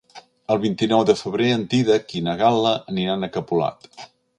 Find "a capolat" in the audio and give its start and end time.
3.23-3.93